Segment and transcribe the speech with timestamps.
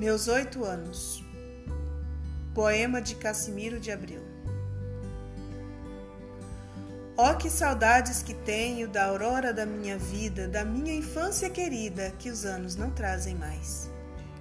[0.00, 1.22] Meus oito anos.
[2.54, 4.22] Poema de Cassimiro de Abreu.
[7.18, 12.30] Oh, que saudades que tenho da aurora da minha vida, da minha infância querida, que
[12.30, 13.90] os anos não trazem mais.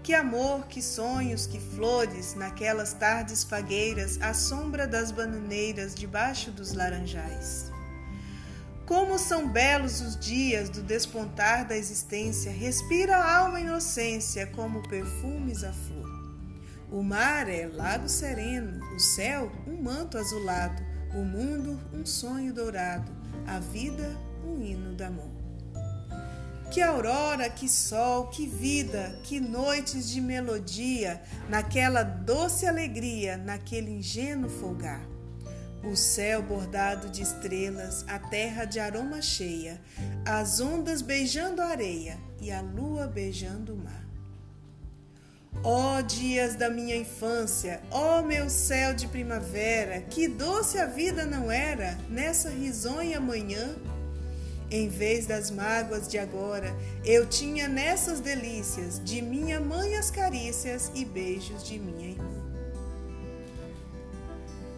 [0.02, 6.72] Que amor, que sonhos, que flores, naquelas tardes fagueiras, à sombra das bananeiras, debaixo dos
[6.72, 7.70] laranjais.
[8.90, 15.64] Como são belos os dias do despontar da existência, respira a alma inocência como perfumes
[15.64, 16.10] a flor.
[16.92, 20.82] O mar é lago sereno, o céu um manto azulado,
[21.14, 23.12] o mundo um sonho dourado,
[23.46, 25.30] a vida um hino de amor.
[26.72, 34.50] Que aurora, que sol, que vida, que noites de melodia, naquela doce alegria, naquele ingênuo
[34.50, 35.19] folgar.
[35.84, 39.80] O céu bordado de estrelas, a terra de aroma cheia,
[40.26, 44.06] as ondas beijando a areia e a lua beijando o mar.
[45.64, 50.86] Ó oh, dias da minha infância, ó oh, meu céu de primavera, que doce a
[50.86, 53.76] vida não era nessa risonha manhã.
[54.72, 60.92] Em vez das mágoas de agora, eu tinha nessas delícias de minha mãe as carícias
[60.94, 62.29] e beijos de minha irmã.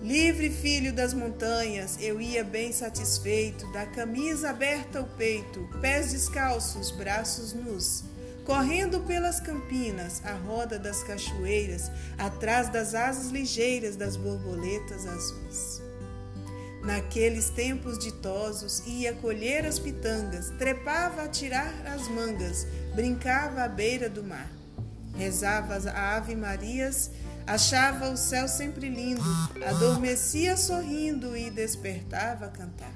[0.02, 6.90] Livre filho das montanhas, eu ia bem satisfeito, da camisa aberta ao peito, pés descalços,
[6.90, 8.04] braços nus,
[8.44, 15.84] correndo pelas campinas, à roda das cachoeiras, atrás das asas ligeiras das borboletas azuis.
[16.84, 24.10] Naqueles tempos ditosos, ia colher as pitangas, trepava a tirar as mangas, brincava à beira
[24.10, 24.52] do mar.
[25.16, 27.12] Rezava as Ave Marias
[27.46, 29.24] Achava o céu sempre lindo,
[29.66, 32.94] adormecia sorrindo e despertava a cantar.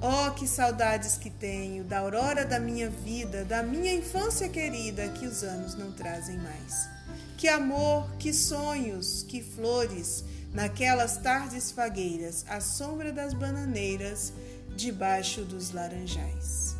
[0.00, 5.26] Oh, que saudades que tenho da aurora da minha vida, da minha infância querida que
[5.26, 6.88] os anos não trazem mais.
[7.36, 14.32] Que amor, que sonhos, que flores, naquelas tardes fagueiras, à sombra das bananeiras,
[14.76, 16.77] debaixo dos laranjais.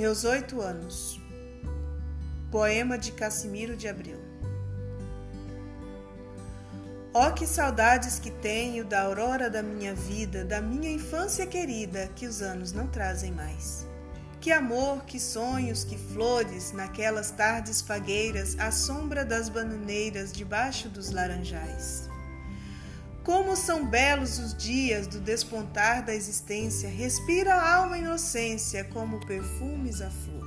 [0.00, 1.20] Meus oito anos.
[2.50, 4.18] Poema de Cassimiro de Abreu.
[7.12, 12.26] Oh, que saudades que tenho da aurora da minha vida, da minha infância querida, que
[12.26, 13.86] os anos não trazem mais.
[14.40, 21.10] Que amor, que sonhos, que flores, naquelas tardes fagueiras, à sombra das bananeiras, debaixo dos
[21.10, 22.08] laranjais.
[23.30, 30.02] Como são belos os dias do despontar da existência, respira a alma inocência como perfumes
[30.02, 30.44] a flor.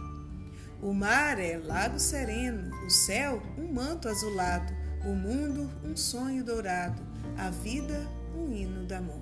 [0.81, 4.73] O mar é lago sereno, o céu um manto azulado,
[5.05, 7.01] o mundo um sonho dourado,
[7.38, 8.05] a vida
[8.35, 9.21] um hino de amor.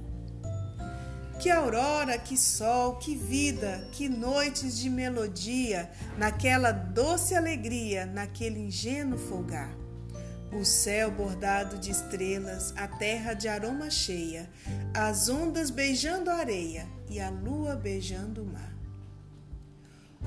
[1.39, 9.19] Que aurora, que sol, que vida, que noites de melodia, naquela doce alegria, naquele ingênuo
[9.19, 9.80] folgar
[10.51, 14.49] o céu bordado de estrelas, a terra de aroma cheia,
[14.93, 18.71] as ondas beijando a areia e a lua beijando o mar.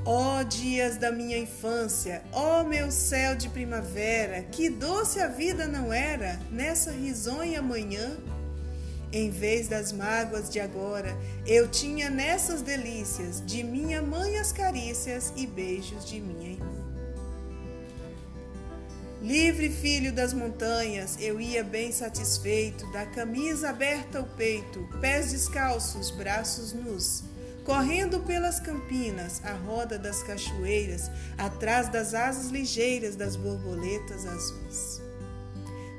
[0.04, 5.28] Ó oh, dias da minha infância, ó oh, meu céu de primavera, que doce a
[5.28, 8.16] vida não era nessa risonha manhã.
[9.12, 15.32] Em vez das mágoas de agora, eu tinha nessas delícias de minha mãe as carícias
[15.36, 16.83] e beijos de minha irmã.
[19.24, 26.10] Livre filho das montanhas, eu ia bem satisfeito, da camisa aberta ao peito, pés descalços,
[26.10, 27.24] braços nus,
[27.64, 35.00] correndo pelas campinas, à roda das cachoeiras, atrás das asas ligeiras das borboletas azuis.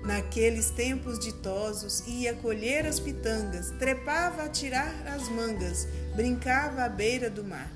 [0.04, 7.32] Naqueles tempos ditosos, ia colher as pitangas, trepava a tirar as mangas, brincava à beira
[7.32, 7.72] do mar.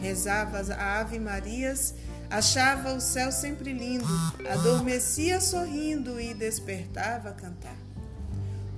[0.00, 1.92] Rezava as Ave Marias
[2.30, 4.04] Achava o céu sempre lindo,
[4.50, 7.76] adormecia sorrindo e despertava a cantar.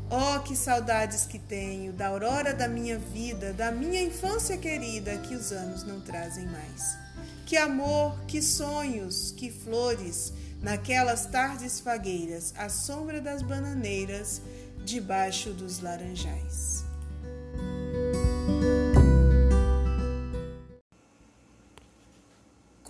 [0.08, 5.34] Oh, que saudades que tenho da aurora da minha vida, da minha infância querida que
[5.34, 6.96] os anos não trazem mais.
[7.46, 14.42] Que amor, que sonhos, que flores, naquelas tardes fagueiras, à sombra das bananeiras,
[14.84, 16.89] debaixo dos laranjais.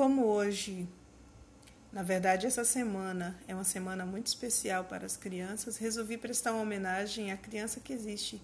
[0.01, 0.89] Como hoje,
[1.93, 6.63] na verdade, essa semana é uma semana muito especial para as crianças, resolvi prestar uma
[6.63, 8.41] homenagem à criança que existe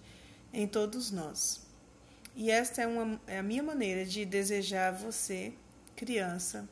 [0.53, 1.67] em todos nós.
[2.35, 5.55] E esta é, uma, é a minha maneira de desejar a você,
[5.97, 6.69] criança,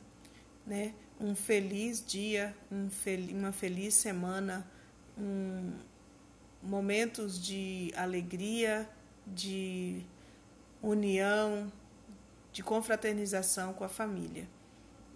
[0.67, 4.69] né, um feliz dia, um fel uma feliz semana,
[5.17, 5.73] um,
[6.61, 8.87] momentos de alegria,
[9.25, 10.03] de
[10.79, 11.73] união,
[12.53, 14.47] de confraternização com a família.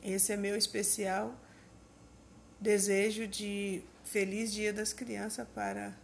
[0.04, 1.36] Esse é meu especial
[2.60, 5.98] desejo de feliz Dia das Crianças para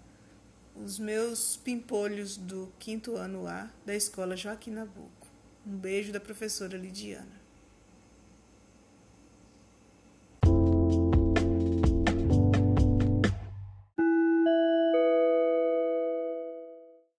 [0.76, 5.28] os meus pimpolhos do quinto ano A da Escola Joaquim Nabuco.
[5.66, 7.35] Um beijo da professora Lidiana.